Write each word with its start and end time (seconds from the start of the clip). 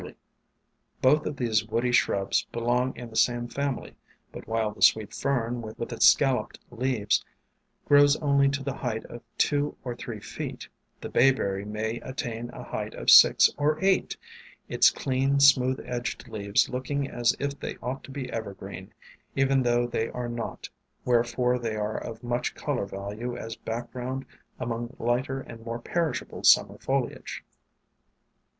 WAYFARERS 0.01 0.15
289 1.03 1.13
Both 1.21 1.27
of 1.27 1.37
these 1.37 1.63
woody 1.67 1.91
shrubs 1.91 2.45
belong 2.51 2.93
to 2.93 3.05
the 3.05 3.15
same 3.15 3.47
family, 3.47 3.95
but 4.31 4.47
while 4.47 4.71
the 4.71 4.81
Sweet 4.81 5.13
Fern, 5.13 5.61
with 5.61 5.93
its 5.93 6.11
scal 6.11 6.37
loped 6.37 6.57
leaves, 6.71 7.23
grows 7.85 8.15
only 8.15 8.49
to 8.49 8.63
the 8.63 8.73
height 8.77 9.05
of 9.05 9.21
two 9.37 9.77
or 9.83 9.95
three 9.95 10.19
feet, 10.19 10.67
the 11.01 11.09
Bayberry 11.09 11.65
may 11.65 11.97
attain 11.99 12.49
a 12.51 12.63
height 12.63 12.95
of 12.95 13.11
six 13.11 13.51
or 13.57 13.77
eight, 13.79 14.17
its 14.67 14.89
clean, 14.89 15.39
smooth 15.39 15.79
edged 15.85 16.27
leaves 16.27 16.67
looking 16.67 17.07
as 17.07 17.35
if 17.37 17.59
they 17.59 17.75
ought 17.77 18.03
to 18.05 18.09
be 18.09 18.27
evergreen, 18.31 18.91
even 19.35 19.61
though 19.61 19.85
they 19.85 20.09
are 20.09 20.29
not, 20.29 20.67
wherefore 21.05 21.59
they 21.59 21.75
are 21.75 21.99
of 21.99 22.23
much 22.23 22.55
color 22.55 22.87
value 22.87 23.37
as 23.37 23.55
background 23.55 24.25
among 24.59 24.95
lighter 24.97 25.41
and 25.41 25.63
more 25.63 25.77
perishable 25.77 26.43
Summer 26.43 26.79
foliage. 26.79 27.43